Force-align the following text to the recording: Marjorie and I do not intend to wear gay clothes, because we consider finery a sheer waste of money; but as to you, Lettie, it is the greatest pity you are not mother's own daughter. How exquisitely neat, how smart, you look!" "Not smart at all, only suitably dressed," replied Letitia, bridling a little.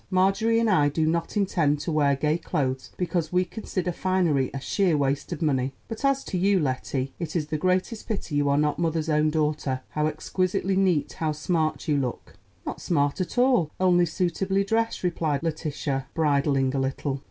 Marjorie 0.09 0.57
and 0.59 0.67
I 0.67 0.89
do 0.89 1.05
not 1.05 1.37
intend 1.37 1.79
to 1.81 1.91
wear 1.91 2.15
gay 2.15 2.39
clothes, 2.39 2.89
because 2.97 3.31
we 3.31 3.45
consider 3.45 3.91
finery 3.91 4.49
a 4.51 4.59
sheer 4.59 4.97
waste 4.97 5.31
of 5.31 5.43
money; 5.43 5.73
but 5.87 6.03
as 6.03 6.23
to 6.23 6.39
you, 6.39 6.59
Lettie, 6.59 7.13
it 7.19 7.35
is 7.35 7.45
the 7.49 7.57
greatest 7.59 8.07
pity 8.07 8.33
you 8.33 8.49
are 8.49 8.57
not 8.57 8.79
mother's 8.79 9.09
own 9.09 9.29
daughter. 9.29 9.81
How 9.89 10.07
exquisitely 10.07 10.75
neat, 10.75 11.13
how 11.19 11.33
smart, 11.33 11.87
you 11.87 11.97
look!" 11.97 12.33
"Not 12.65 12.81
smart 12.81 13.21
at 13.21 13.37
all, 13.37 13.69
only 13.79 14.07
suitably 14.07 14.63
dressed," 14.63 15.03
replied 15.03 15.43
Letitia, 15.43 16.07
bridling 16.15 16.73
a 16.73 16.79
little. 16.79 17.19